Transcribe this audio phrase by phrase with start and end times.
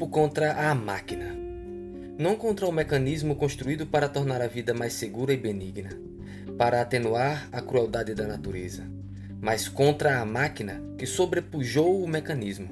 [0.00, 1.36] grupo contra a máquina.
[2.18, 5.90] Não contra o mecanismo construído para tornar a vida mais segura e benigna,
[6.56, 8.84] para atenuar a crueldade da natureza,
[9.42, 12.70] mas contra a máquina que sobrepujou o mecanismo.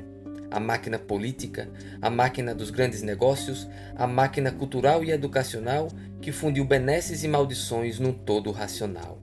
[0.51, 1.69] A máquina política,
[2.01, 5.89] a máquina dos grandes negócios, a máquina cultural e educacional
[6.23, 9.21] que fundiu benesses e maldições num todo racional.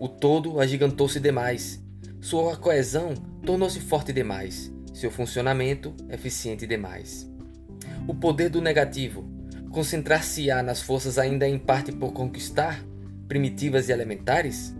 [0.00, 1.82] O todo agigantou-se demais.
[2.18, 3.12] Sua coesão
[3.44, 7.30] tornou-se forte demais seu funcionamento eficiente demais.
[8.06, 9.24] O poder do negativo
[9.70, 12.84] concentrar-se-á nas forças ainda em parte por conquistar,
[13.28, 14.74] primitivas e elementares?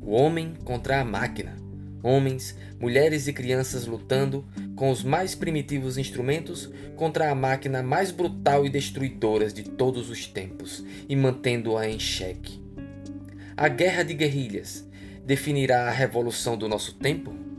[0.00, 1.56] O homem contra a máquina.
[2.02, 8.66] Homens, mulheres e crianças lutando com os mais primitivos instrumentos contra a máquina mais brutal
[8.66, 12.62] e destruidora de todos os tempos e mantendo-a em xeque.
[13.56, 14.86] A guerra de guerrilhas
[15.24, 17.49] definirá a revolução do nosso tempo?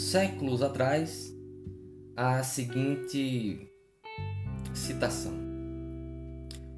[0.00, 1.32] Séculos atrás
[2.16, 3.70] a seguinte
[4.74, 5.32] citação: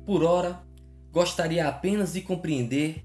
[0.05, 0.63] Por ora,
[1.11, 3.05] gostaria apenas de compreender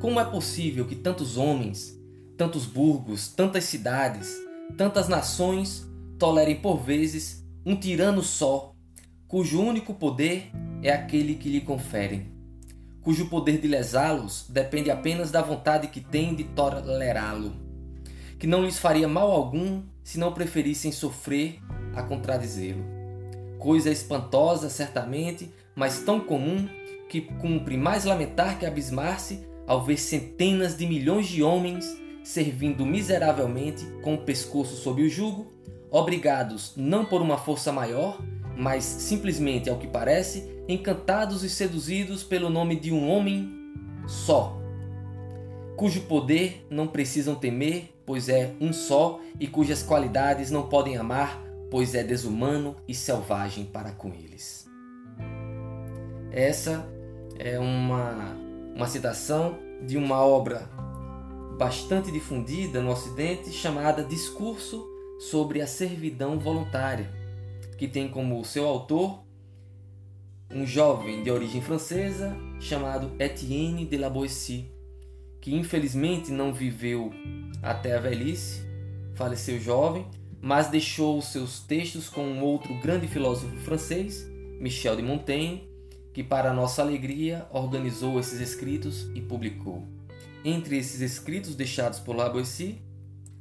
[0.00, 1.98] como é possível que tantos homens,
[2.36, 4.34] tantos burgos, tantas cidades,
[4.76, 5.86] tantas nações
[6.18, 8.72] tolerem por vezes um tirano só,
[9.28, 10.50] cujo único poder
[10.82, 12.32] é aquele que lhe conferem,
[13.02, 17.65] cujo poder de lesá-los depende apenas da vontade que tem de tolerá-lo
[18.46, 21.58] que não lhes faria mal algum se não preferissem sofrer
[21.96, 22.84] a contradizê-lo.
[23.58, 26.68] Coisa espantosa, certamente, mas tão comum
[27.08, 31.84] que cumpre mais lamentar que abismar-se ao ver centenas de milhões de homens
[32.22, 35.52] servindo miseravelmente com o pescoço sob o jugo,
[35.90, 38.22] obrigados não por uma força maior,
[38.56, 43.72] mas simplesmente, ao que parece, encantados e seduzidos pelo nome de um homem
[44.06, 44.56] só,
[45.76, 51.42] cujo poder não precisam temer, pois é um só, e cujas qualidades não podem amar,
[51.70, 54.70] pois é desumano e selvagem para com eles.
[56.30, 56.88] Essa
[57.38, 58.36] é uma,
[58.74, 60.70] uma citação de uma obra
[61.58, 64.86] bastante difundida no Ocidente chamada Discurso
[65.18, 67.10] sobre a Servidão Voluntária,
[67.76, 69.24] que tem como seu autor
[70.50, 74.76] um jovem de origem francesa chamado Etienne de la Boétie
[75.46, 77.12] que infelizmente não viveu
[77.62, 78.62] até a velhice,
[79.14, 80.06] faleceu jovem,
[80.40, 84.26] mas deixou seus textos com um outro grande filósofo francês,
[84.60, 85.68] Michel de Montaigne,
[86.12, 89.86] que para nossa alegria organizou esses escritos e publicou.
[90.44, 92.76] Entre esses escritos deixados por Lavoisier,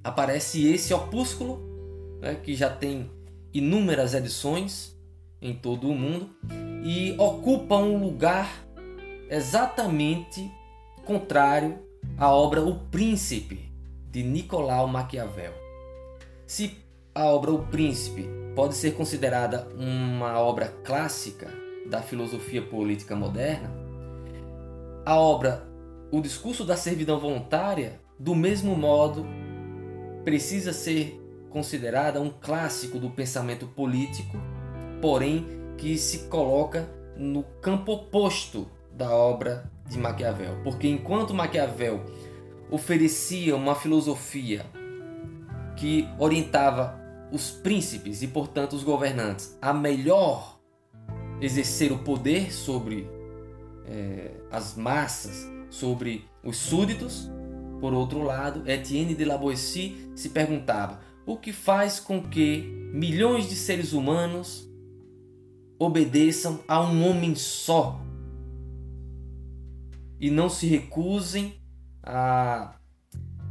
[0.04, 1.62] aparece esse opúsculo,
[2.22, 3.10] né, que já tem
[3.54, 4.96] inúmeras edições
[5.42, 6.30] em todo o mundo
[6.84, 8.66] e ocupa um lugar
[9.30, 10.52] exatamente
[11.06, 11.80] contrário
[12.18, 13.65] a obra O Príncipe,
[14.16, 15.52] de Nicolau Maquiavel.
[16.48, 16.78] Se
[17.14, 21.52] a obra O Príncipe pode ser considerada uma obra clássica
[21.86, 23.70] da filosofia política moderna,
[25.06, 25.68] a obra
[26.14, 29.26] O Discurso da Servidão Voluntária, do mesmo modo,
[30.24, 34.38] precisa ser considerada um clássico do pensamento político,
[35.02, 35.46] porém
[35.78, 36.88] que se coloca
[37.18, 42.06] no campo oposto da obra de Maquiavel, porque enquanto Maquiavel
[42.70, 44.66] oferecia uma filosofia
[45.76, 47.00] que orientava
[47.32, 50.60] os príncipes e, portanto, os governantes a melhor
[51.42, 53.10] exercer o poder sobre
[53.86, 57.30] é, as massas, sobre os súditos,
[57.80, 63.50] por outro lado, Etienne de la Boétie se perguntava o que faz com que milhões
[63.50, 64.70] de seres humanos
[65.78, 68.00] obedeçam a um homem só
[70.20, 71.54] e não se recusem
[72.06, 72.76] a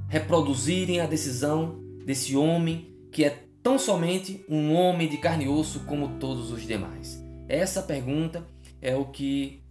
[0.08, 5.80] reproduzirem a decisão desse homem que é tão somente um homem de carne e osso
[5.80, 7.22] como todos os demais?
[7.48, 8.46] Essa pergunta
[8.80, 9.62] é o que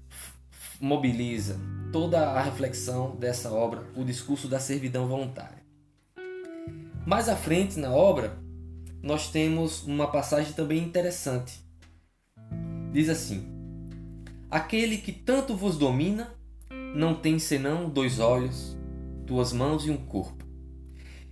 [0.82, 1.58] mobiliza
[1.92, 5.64] toda a reflexão dessa obra, o discurso da servidão voluntária.
[7.06, 8.38] Mais à frente na obra,
[9.02, 11.60] nós temos uma passagem também interessante.
[12.92, 13.46] Diz assim:
[14.50, 16.34] Aquele que tanto vos domina
[16.94, 18.78] não tem senão dois olhos,
[19.26, 20.46] duas mãos e um corpo.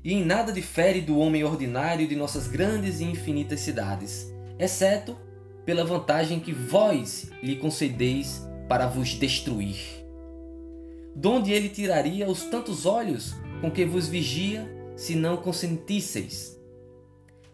[0.04, 5.16] E em nada difere do homem ordinário de nossas grandes e infinitas cidades, exceto
[5.64, 9.78] pela vantagem que vós lhe concedeis para vos destruir.
[11.16, 16.60] Donde ele tiraria os tantos olhos com que vos vigia, se não consentisseis?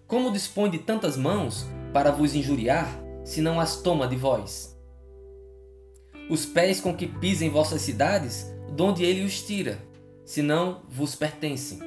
[0.06, 2.88] Como dispõe de tantas mãos para vos injuriar,
[3.26, 4.77] se não as toma de vós?
[6.30, 9.80] Os pés com que pisem vossas cidades, donde ele os tira,
[10.26, 11.80] se não vos pertencem?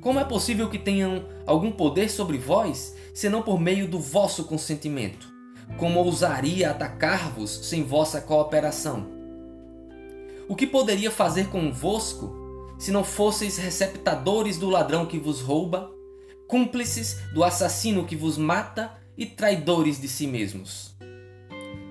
[0.00, 5.26] Como é possível que tenham algum poder sobre vós, senão por meio do vosso consentimento?
[5.78, 9.08] Como ousaria atacar-vos sem vossa cooperação?
[10.48, 12.46] O que poderia fazer convosco
[12.78, 15.90] se não fosseis receptadores do ladrão que vos rouba,
[16.46, 20.95] cúmplices do assassino que vos mata e traidores de si mesmos?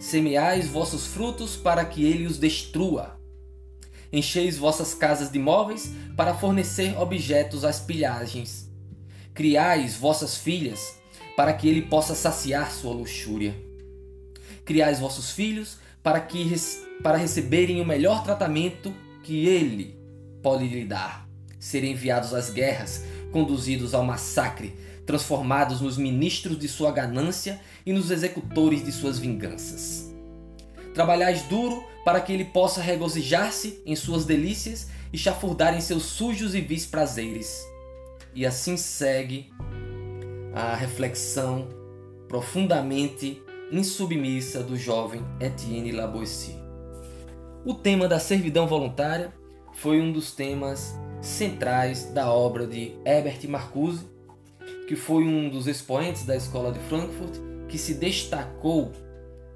[0.06, 3.20] Semeais vossos frutos para que ele os destrua.
[4.14, 8.70] Encheis vossas casas de móveis para fornecer objetos às pilhagens.
[9.34, 10.96] Criais vossas filhas
[11.36, 13.56] para que ele possa saciar sua luxúria.
[14.64, 16.54] Criais vossos filhos para que
[17.02, 18.94] para receberem o melhor tratamento
[19.24, 20.00] que ele
[20.44, 21.28] pode lhe dar.
[21.58, 24.76] Serem enviados às guerras, conduzidos ao massacre,
[25.06, 30.12] transformados nos ministros de sua ganância e nos executores de suas vinganças.
[30.94, 36.56] Trabalhais duro para que ele possa regozijar-se em suas delícias e chafurdar em seus sujos
[36.56, 37.66] e vis prazeres.
[38.34, 39.52] E assim segue
[40.54, 41.68] a reflexão
[42.28, 43.42] profundamente
[43.72, 46.56] insubmissa do jovem Etienne Laboissy.
[47.66, 49.34] O tema da servidão voluntária
[49.74, 54.06] foi um dos temas centrais da obra de Herbert Marcuse,
[54.88, 57.36] que foi um dos expoentes da escola de Frankfurt,
[57.68, 58.92] que se destacou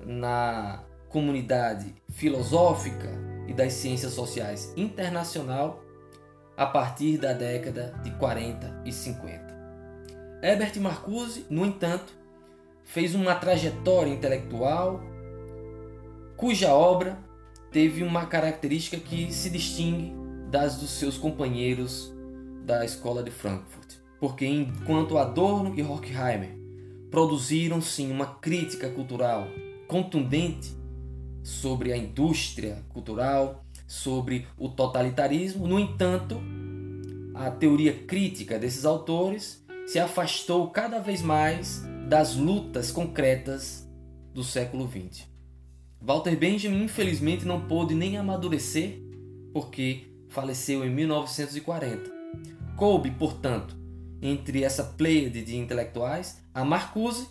[0.06, 3.10] na comunidade filosófica
[3.48, 5.84] e das ciências sociais internacional
[6.56, 9.60] a partir da década de 40 e 50.
[10.42, 12.14] Herbert Marcuse, no entanto,
[12.84, 15.02] fez uma trajetória intelectual
[16.36, 17.18] cuja obra
[17.72, 20.14] teve uma característica que se distingue
[20.50, 22.14] das dos seus companheiros
[22.66, 23.99] da escola de Frankfurt.
[24.20, 26.58] Porque enquanto Adorno e Horkheimer
[27.10, 29.48] produziram sim uma crítica cultural
[29.88, 30.78] contundente
[31.42, 36.40] sobre a indústria cultural, sobre o totalitarismo, no entanto,
[37.34, 43.88] a teoria crítica desses autores se afastou cada vez mais das lutas concretas
[44.34, 45.28] do século XX.
[46.02, 49.02] Walter Benjamin, infelizmente, não pôde nem amadurecer
[49.52, 52.12] porque faleceu em 1940.
[52.76, 53.79] Coube, portanto,
[54.22, 57.28] entre essa pleiade de intelectuais, a Marcuse,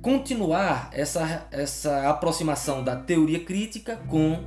[0.00, 4.40] continuar essa, essa aproximação da teoria crítica com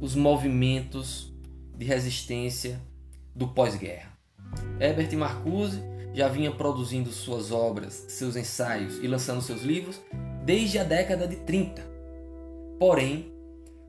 [0.00, 1.32] os movimentos
[1.76, 2.80] de resistência
[3.34, 4.12] do pós-guerra.
[4.80, 5.80] Herbert Marcuse
[6.12, 10.00] já vinha produzindo suas obras, seus ensaios e lançando seus livros
[10.44, 11.86] desde a década de 30.
[12.78, 13.32] Porém,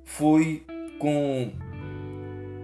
[0.04, 0.66] foi
[1.00, 1.52] com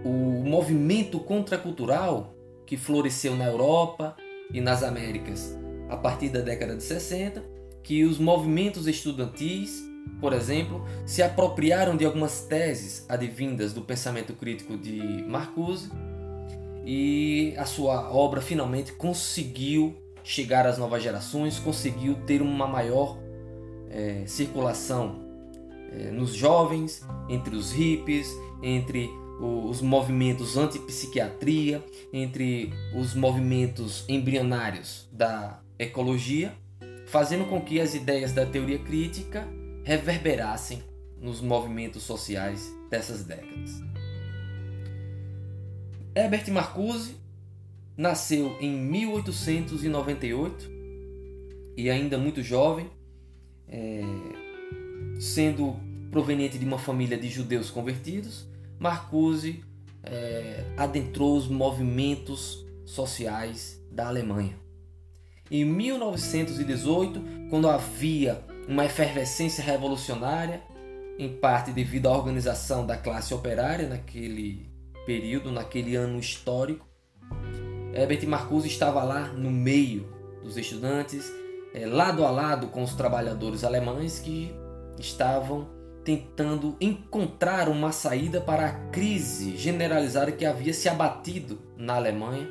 [0.04, 2.35] o movimento contracultural
[2.66, 4.16] que floresceu na Europa
[4.52, 5.56] e nas Américas
[5.88, 7.42] a partir da década de 60
[7.82, 9.84] que os movimentos estudantis,
[10.20, 15.88] por exemplo, se apropriaram de algumas teses advindas do pensamento crítico de Marcuse
[16.84, 23.16] e a sua obra finalmente conseguiu chegar às novas gerações, conseguiu ter uma maior
[23.88, 25.20] é, circulação
[25.92, 28.28] é, nos jovens, entre os hippies,
[28.60, 29.08] entre
[29.40, 36.54] os movimentos anti-psiquiatria, entre os movimentos embrionários da ecologia,
[37.06, 39.46] fazendo com que as ideias da teoria crítica
[39.84, 40.82] reverberassem
[41.20, 43.82] nos movimentos sociais dessas décadas.
[46.14, 47.16] Herbert Marcuse
[47.96, 50.76] nasceu em 1898
[51.76, 52.88] e ainda muito jovem,
[53.68, 54.00] é,
[55.20, 55.76] sendo
[56.10, 58.46] proveniente de uma família de judeus convertidos,
[58.78, 59.64] Marcuse
[60.02, 64.56] é, adentrou os movimentos sociais da Alemanha.
[65.50, 70.62] Em 1918, quando havia uma efervescência revolucionária,
[71.18, 74.68] em parte devido à organização da classe operária naquele
[75.06, 76.86] período, naquele ano histórico.
[77.94, 80.06] Herbert Marcuse estava lá no meio
[80.42, 81.32] dos estudantes,
[81.72, 84.54] é, lado a lado com os trabalhadores alemães que
[84.98, 85.75] estavam
[86.06, 92.48] tentando encontrar uma saída para a crise generalizada que havia se abatido na Alemanha,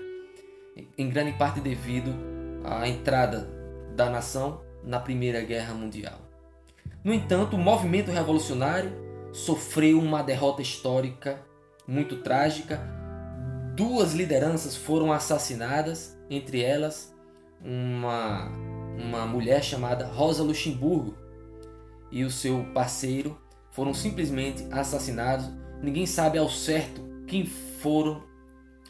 [0.97, 2.13] em grande parte devido
[2.65, 3.49] à entrada
[3.95, 6.19] da nação na Primeira Guerra Mundial.
[7.01, 8.91] No entanto, o movimento revolucionário
[9.31, 11.41] sofreu uma derrota histórica
[11.87, 12.81] muito trágica.
[13.73, 17.15] Duas lideranças foram assassinadas, entre elas
[17.63, 18.49] uma,
[18.97, 21.15] uma mulher chamada Rosa Luxemburgo
[22.11, 23.44] e o seu parceiro
[23.75, 25.49] foram simplesmente assassinados.
[25.83, 28.23] Ninguém sabe ao certo quem foram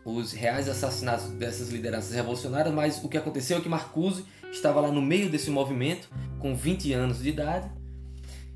[0.05, 4.91] os reais assassinatos dessas lideranças revolucionárias, mas o que aconteceu é que Marcuse estava lá
[4.91, 6.07] no meio desse movimento,
[6.39, 7.69] com 20 anos de idade,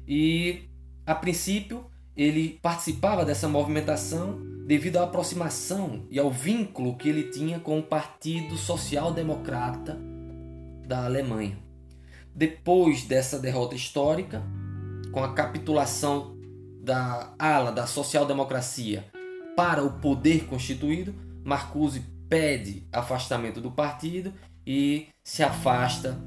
[0.08, 0.70] e
[1.06, 7.60] a princípio ele participava dessa movimentação devido à aproximação e ao vínculo que ele tinha
[7.60, 9.98] com o Partido Social Democrata
[10.86, 11.58] da Alemanha.
[12.36, 14.44] Depois dessa derrota histórica,
[15.12, 16.38] com a capitulação
[16.82, 19.06] da ala da social-democracia
[19.56, 21.14] para o poder constituído,
[21.44, 24.34] Marcuse pede afastamento do partido
[24.66, 26.18] e se afasta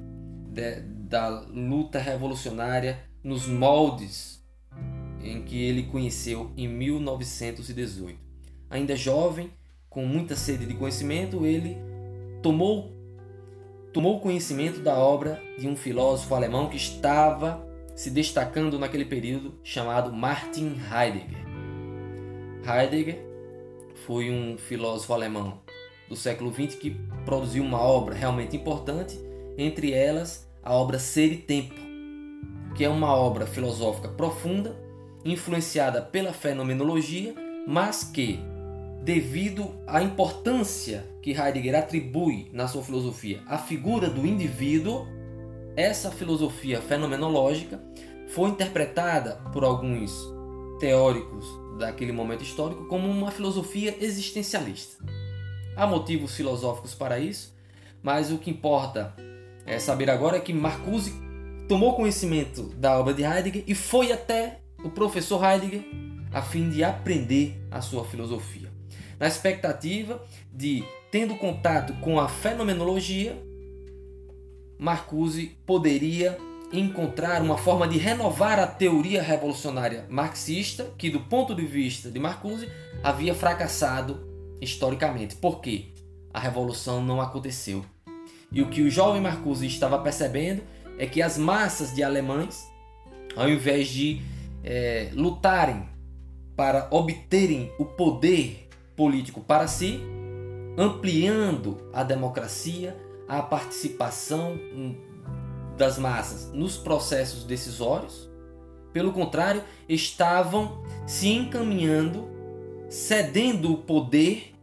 [0.49, 4.43] de, da luta revolucionária nos moldes
[5.23, 8.19] em que ele conheceu em 1918.
[8.69, 9.51] Ainda jovem,
[9.89, 11.79] com muita sede de conhecimento, ele
[12.43, 13.01] tomou
[13.93, 17.63] tomou conhecimento da obra de um filósofo alemão que estava
[17.95, 21.43] se destacando naquele período, chamado Martin Heidegger.
[22.67, 23.25] Heidegger
[24.07, 25.61] foi um filósofo alemão
[26.09, 29.19] do século XX que produziu uma obra realmente importante,
[29.57, 31.75] entre elas a obra Ser e Tempo,
[32.75, 34.77] que é uma obra filosófica profunda,
[35.25, 37.35] influenciada pela fenomenologia,
[37.67, 38.41] mas que,
[39.03, 45.07] devido à importância que Heidegger atribui na sua filosofia à figura do indivíduo,
[45.77, 47.81] essa filosofia fenomenológica
[48.29, 50.13] foi interpretada por alguns
[50.79, 51.47] teóricos
[51.79, 55.03] daquele momento histórico como uma filosofia existencialista.
[55.77, 57.55] Há motivos filosóficos para isso,
[58.03, 59.15] mas o que importa
[59.65, 61.13] é saber agora é que Marcuse
[61.69, 65.85] tomou conhecimento da obra de Heidegger e foi até o professor Heidegger
[66.33, 68.71] a fim de aprender a sua filosofia,
[69.19, 73.37] na expectativa de, tendo contato com a fenomenologia,
[74.83, 76.37] Marcuse poderia
[76.73, 82.19] encontrar uma forma de renovar a teoria revolucionária marxista, que do ponto de vista de
[82.19, 82.69] Marcuse
[83.01, 84.27] havia fracassado
[84.61, 85.37] historicamente.
[85.37, 85.85] Por quê?
[86.35, 87.85] A revolução não aconteceu.
[88.51, 90.63] E o que o jovem Marcuse estava percebendo
[90.99, 92.69] é que as massas de alemães,
[93.37, 94.21] ao invés de
[94.65, 95.89] é, lutarem
[96.57, 100.01] para obterem o poder político para si,
[100.77, 102.97] ampliando a democracia,
[103.29, 104.59] a participação
[105.77, 108.31] das massas nos processos decisórios.
[108.93, 112.29] Pelo contrário, estavam se encaminhando,
[112.89, 114.55] cedendo o poder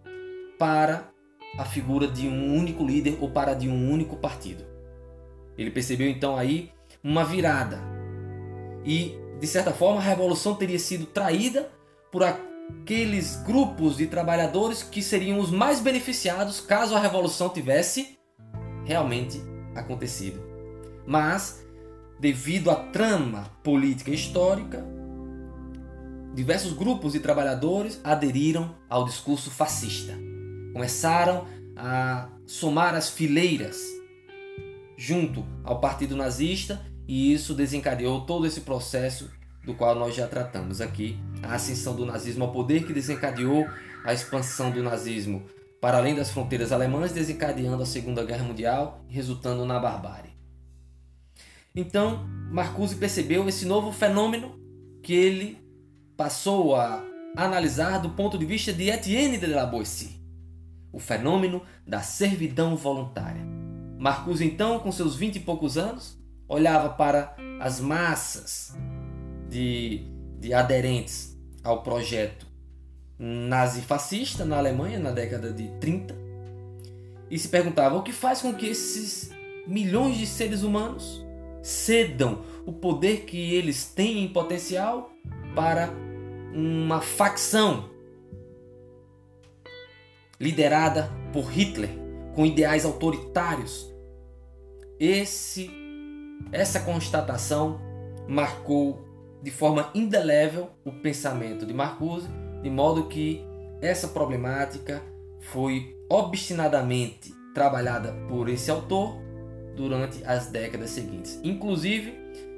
[0.58, 1.10] para
[1.58, 4.64] a figura de um único líder ou para de um único partido.
[5.58, 6.72] Ele percebeu então aí
[7.04, 7.80] uma virada.
[8.86, 11.70] E, de certa forma, a revolução teria sido traída
[12.12, 18.19] por aqueles grupos de trabalhadores que seriam os mais beneficiados caso a revolução tivesse
[18.90, 19.40] realmente
[19.76, 20.42] acontecido.
[21.06, 21.64] Mas,
[22.20, 24.84] devido à trama política histórica,
[26.34, 30.14] diversos grupos de trabalhadores aderiram ao discurso fascista.
[30.74, 31.46] Começaram
[31.78, 33.80] a somar as fileiras
[34.98, 39.30] junto ao partido nazista e isso desencadeou todo esse processo
[39.64, 43.68] do qual nós já tratamos aqui, a ascensão do nazismo ao poder que desencadeou
[44.04, 45.46] a expansão do nazismo
[45.82, 50.32] para além das fronteiras alemãs, desencadeando a Segunda Guerra Mundial e resultando na barbárie.
[51.76, 54.60] Então, Marcuse percebeu esse novo fenômeno
[55.02, 55.58] que ele
[56.18, 57.04] passou a
[57.38, 60.20] analisar do ponto de vista de Etienne de la Boétie,
[60.92, 63.46] o fenômeno da servidão voluntária.
[63.98, 66.18] Marcuse, então, com seus vinte e poucos anos,
[66.48, 68.76] olhava para as massas
[69.48, 70.06] de,
[70.40, 72.49] de aderentes ao projeto
[73.20, 76.16] nazifascista na Alemanha na década de 30
[77.30, 79.30] e se perguntava o que faz com que esses
[79.68, 81.24] milhões de seres humanos
[81.62, 85.12] cedam o poder que eles têm em potencial
[85.54, 85.90] para
[86.54, 87.90] uma facção
[90.40, 91.90] liderada por Hitler
[92.34, 93.94] com ideais autoritários.
[94.98, 95.70] Esse
[96.54, 97.82] essa constatação
[98.28, 99.06] marcou
[99.44, 102.30] de forma indelével o pensamento de Marcuse
[102.62, 103.42] de modo que
[103.82, 105.02] essa problemática
[105.40, 109.16] foi obstinadamente trabalhada por esse autor
[109.76, 111.40] durante as décadas seguintes.
[111.44, 112.14] Inclusive,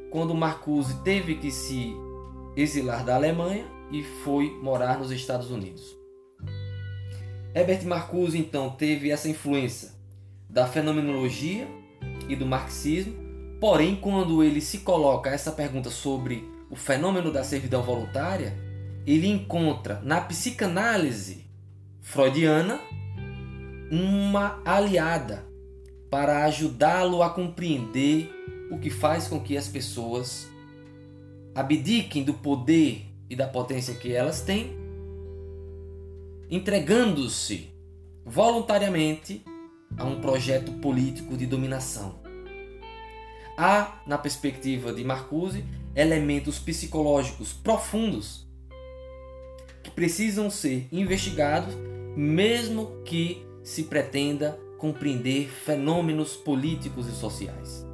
[0.10, 1.94] quando Marcuse teve que se
[2.56, 5.96] exilar da Alemanha e foi morar nos Estados Unidos.
[7.54, 9.92] Herbert Marcuse então teve essa influência
[10.50, 11.68] da fenomenologia
[12.28, 13.14] e do marxismo,
[13.60, 18.58] porém quando ele se coloca essa pergunta sobre o fenômeno da servidão voluntária,
[19.06, 21.46] ele encontra na psicanálise
[22.02, 22.80] freudiana
[23.92, 25.46] uma aliada
[26.10, 28.30] para ajudá-lo a compreender
[28.70, 30.48] o que faz com que as pessoas
[31.54, 34.80] abdiquem do poder e da potência que elas têm
[36.50, 37.70] entregando-se
[38.26, 39.44] voluntariamente
[39.98, 42.20] a um projeto político de dominação.
[43.58, 45.64] Há, na perspectiva de Marcuse,
[45.96, 48.51] elementos psicológicos profundos
[49.92, 51.76] que precisam ser investigados,
[52.16, 57.86] mesmo que se pretenda compreender fenômenos políticos e sociais.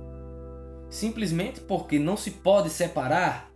[0.89, 3.51] Simplesmente porque não se pode separar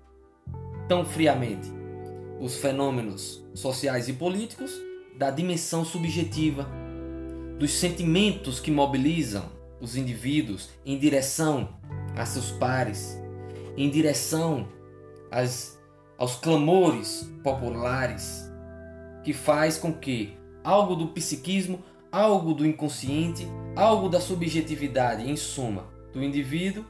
[0.88, 1.72] tão friamente
[2.40, 4.72] os fenômenos sociais e políticos
[5.18, 6.68] da dimensão subjetiva,
[7.58, 9.46] dos sentimentos que mobilizam
[9.80, 11.70] os indivíduos em direção
[12.16, 13.18] a seus pares,
[13.78, 14.68] em direção
[15.30, 15.80] às,
[16.22, 18.48] aos clamores populares,
[19.24, 25.88] que faz com que algo do psiquismo, algo do inconsciente, algo da subjetividade, em suma,
[26.14, 26.86] do indivíduo,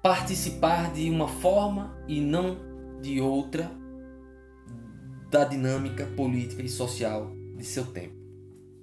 [0.00, 2.58] participar de uma forma e não
[3.02, 3.68] de outra
[5.28, 8.14] da dinâmica política e social de seu tempo.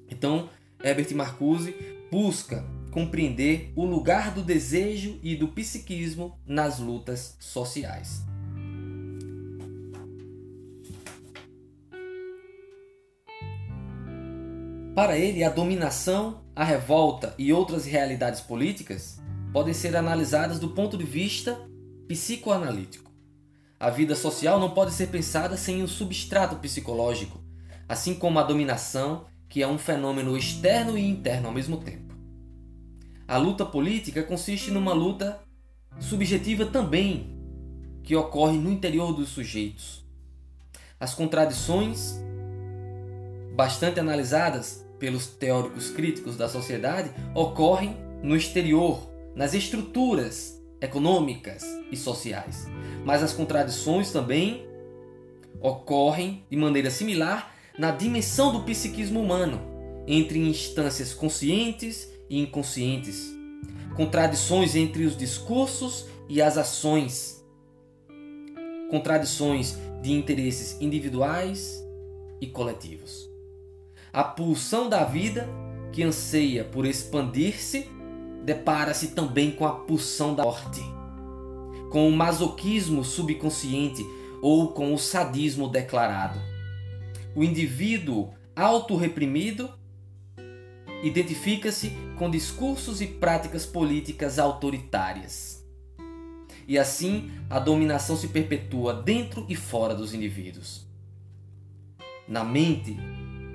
[0.09, 0.49] Então,
[0.83, 1.73] Herbert Marcuse
[2.11, 8.29] busca compreender o lugar do desejo e do psiquismo nas lutas sociais.
[14.93, 19.21] Para ele, a dominação, a revolta e outras realidades políticas
[19.53, 21.57] podem ser analisadas do ponto de vista
[22.09, 23.09] psicoanalítico.
[23.79, 27.41] A vida social não pode ser pensada sem um substrato psicológico,
[27.87, 32.13] assim como a dominação, que é um fenômeno externo e interno ao mesmo tempo.
[33.25, 35.39] A luta política consiste numa luta
[36.01, 37.39] subjetiva também,
[38.03, 40.05] que ocorre no interior dos sujeitos.
[40.99, 42.21] As contradições,
[43.61, 52.67] bastante analisadas pelos teóricos críticos da sociedade, ocorrem no exterior, nas estruturas econômicas e sociais.
[53.05, 54.65] Mas as contradições também
[55.59, 59.61] ocorrem de maneira similar na dimensão do psiquismo humano,
[60.07, 63.31] entre instâncias conscientes e inconscientes.
[63.95, 67.45] Contradições entre os discursos e as ações.
[68.89, 71.79] Contradições de interesses individuais
[72.41, 73.30] e coletivos.
[74.13, 75.47] A pulsão da vida
[75.93, 77.87] que anseia por expandir-se
[78.43, 80.81] depara-se também com a pulsão da morte,
[81.89, 84.05] com o masoquismo subconsciente
[84.41, 86.39] ou com o sadismo declarado.
[87.33, 89.69] O indivíduo autorreprimido
[91.01, 95.65] identifica-se com discursos e práticas políticas autoritárias.
[96.67, 100.85] E assim a dominação se perpetua dentro e fora dos indivíduos.
[102.27, 102.97] Na mente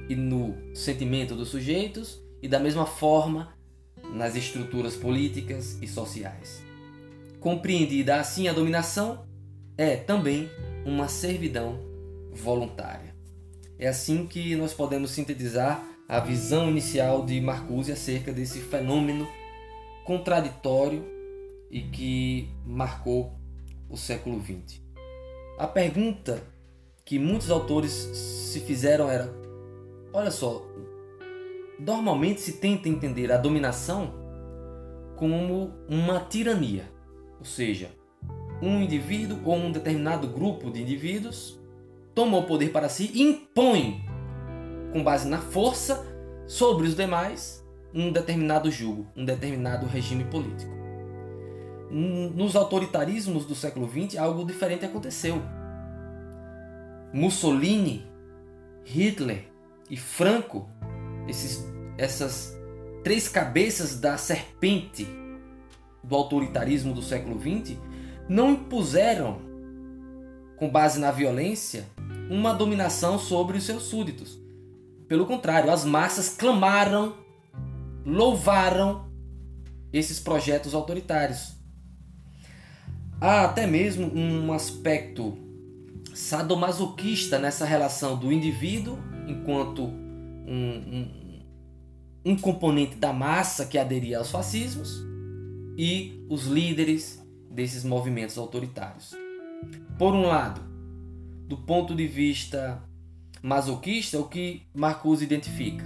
[0.09, 3.57] e no sentimento dos sujeitos, e da mesma forma
[4.13, 6.63] nas estruturas políticas e sociais.
[7.41, 9.27] Compreendida assim a dominação,
[9.77, 10.49] é também
[10.85, 11.79] uma servidão
[12.33, 13.15] voluntária.
[13.79, 19.27] É assim que nós podemos sintetizar a visão inicial de Marcuse acerca desse fenômeno
[20.05, 21.05] contraditório
[21.71, 23.33] e que marcou
[23.89, 24.81] o século XX.
[25.59, 26.43] A pergunta
[27.05, 29.33] que muitos autores se fizeram era:
[30.17, 30.67] olha só,
[31.79, 34.15] Normalmente se tenta entender a dominação
[35.15, 36.91] como uma tirania,
[37.39, 37.91] ou seja,
[38.63, 41.61] um indivíduo ou um determinado grupo de indivíduos
[42.15, 44.03] toma o poder para si e impõe,
[44.91, 46.05] com base na força,
[46.47, 50.75] sobre os demais um determinado jugo, um determinado regime político.
[51.91, 55.43] Nos autoritarismos do século XX, algo diferente aconteceu.
[57.13, 58.07] Mussolini,
[58.85, 59.56] Hitler
[59.91, 60.69] e Franco
[61.29, 61.65] esses,
[61.99, 62.57] essas
[63.03, 65.07] três cabeças da serpente
[66.03, 67.79] do autoritarismo do século XX
[68.29, 69.41] não impuseram,
[70.57, 71.87] com base na violência,
[72.31, 74.39] uma dominação sobre os seus súditos.
[75.07, 77.15] Pelo contrário, as massas clamaram,
[78.05, 79.09] louvaram
[79.93, 81.55] esses projetos autoritários.
[83.21, 85.39] Há até mesmo um aspecto
[86.13, 91.43] sadomasoquista nessa relação do indivíduo enquanto um, um,
[92.25, 95.05] um componente da massa que aderia aos fascismos
[95.77, 99.15] e os líderes desses movimentos autoritários.
[99.99, 100.61] Por um lado,
[101.47, 102.83] do ponto de vista
[103.43, 105.85] masoquista, o que Marcuse identifica?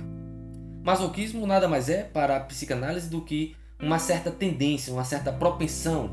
[0.82, 6.10] Masoquismo nada mais é para a psicanálise do que uma certa tendência, uma certa propensão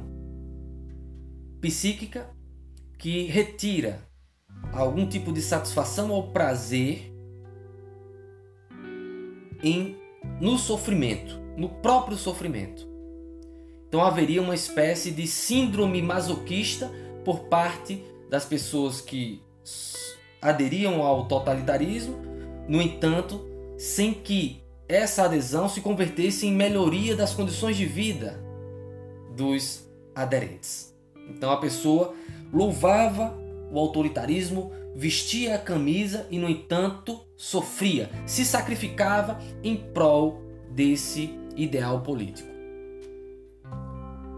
[1.62, 2.30] psíquica
[2.98, 4.00] que retira
[4.74, 7.14] algum tipo de satisfação ou prazer
[9.64, 9.98] em
[10.40, 12.88] no sofrimento, no próprio sofrimento.
[13.88, 16.92] Então haveria uma espécie de síndrome masoquista
[17.24, 19.42] por parte das pessoas que
[20.42, 22.18] aderiam ao totalitarismo,
[22.68, 23.46] no entanto,
[23.78, 28.42] sem que essa adesão se convertesse em melhoria das condições de vida
[29.36, 30.96] dos aderentes.
[31.30, 32.14] Então a pessoa
[32.54, 33.38] louvava
[33.72, 42.02] o autoritarismo, vestia a camisa e, no entanto, sofria, se sacrificava em prol desse ideal
[42.02, 42.50] político.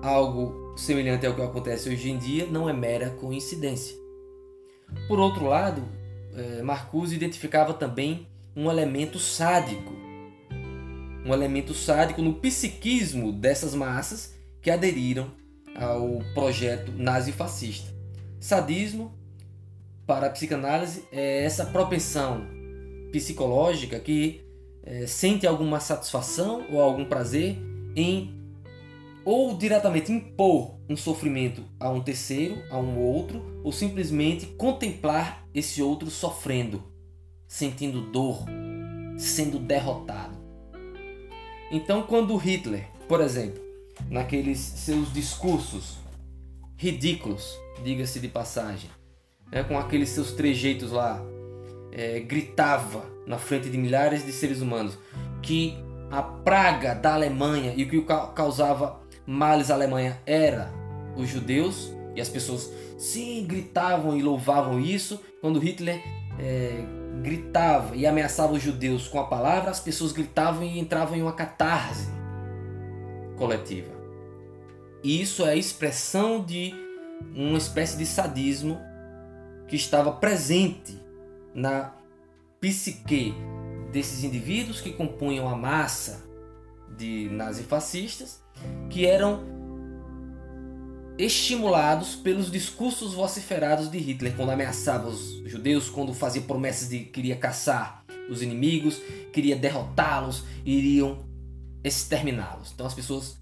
[0.03, 3.95] Algo semelhante ao que acontece hoje em dia não é mera coincidência.
[5.07, 5.81] Por outro lado,
[6.35, 9.93] eh, Marcuse identificava também um elemento sádico,
[11.25, 15.31] um elemento sádico no psiquismo dessas massas que aderiram
[15.73, 17.93] ao projeto nazi-fascista.
[18.41, 19.18] Sadismo,
[20.09, 22.47] para a psicanálise, é essa propensão
[23.11, 24.41] psicológica que
[24.81, 27.55] é, sente alguma satisfação ou algum prazer
[27.95, 28.35] em
[29.23, 35.79] ou diretamente impor um sofrimento a um terceiro, a um outro, ou simplesmente contemplar esse
[35.79, 36.83] outro sofrendo,
[37.47, 38.45] sentindo dor,
[39.15, 40.35] sendo derrotado.
[41.71, 43.61] Então, quando Hitler, por exemplo,
[44.09, 45.99] naqueles seus discursos
[46.75, 48.89] ridículos, diga-se de passagem,
[49.51, 51.23] né, com aqueles seus trejeitos lá,
[51.91, 54.97] é, gritava na frente de milhares de seres humanos
[55.41, 55.77] que
[56.11, 58.01] a praga da Alemanha e o que
[58.35, 60.71] causava males à Alemanha era
[61.15, 65.21] os judeus e as pessoas sim gritavam e louvavam isso.
[65.39, 66.01] Quando Hitler
[66.39, 66.83] é,
[67.21, 71.33] gritava e ameaçava os judeus com a palavra as pessoas gritavam e entravam em uma
[71.33, 72.09] catarse
[73.37, 73.91] coletiva.
[75.03, 76.73] Isso é a expressão de
[77.35, 78.79] uma espécie de sadismo
[79.69, 80.99] que estava presente
[81.53, 81.93] na
[82.59, 83.33] psique
[83.91, 86.23] desses indivíduos que compunham a massa
[86.97, 88.41] de nazifascistas,
[88.89, 89.43] que eram
[91.17, 97.05] estimulados pelos discursos vociferados de Hitler quando ameaçava os judeus, quando fazia promessas de que
[97.05, 99.01] queria caçar os inimigos,
[99.33, 101.25] queria derrotá-los, iriam
[101.83, 102.71] exterminá-los.
[102.71, 103.37] Então as pessoas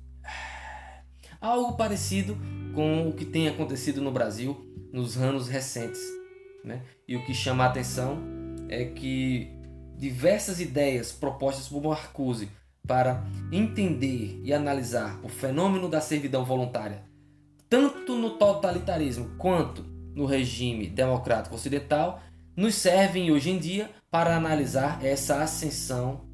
[1.40, 2.38] algo parecido
[2.74, 6.17] com o que tem acontecido no Brasil nos anos recentes.
[6.68, 6.82] Né?
[7.08, 8.22] E o que chama a atenção
[8.68, 9.50] é que
[9.98, 12.50] diversas ideias propostas por Marcuse
[12.86, 17.04] para entender e analisar o fenômeno da servidão voluntária,
[17.70, 22.22] tanto no totalitarismo quanto no regime democrático ocidental,
[22.56, 26.28] nos servem hoje em dia para analisar essa ascensão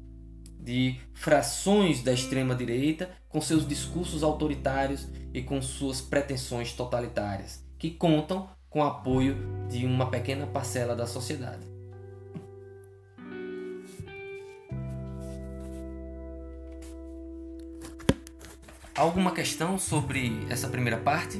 [0.58, 7.90] de frações da extrema direita com seus discursos autoritários e com suas pretensões totalitárias, que
[7.90, 9.36] contam com o apoio
[9.68, 11.64] de uma pequena parcela da sociedade.
[18.92, 21.38] Alguma questão sobre essa primeira parte?